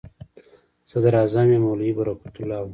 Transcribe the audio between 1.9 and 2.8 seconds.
برکت الله و.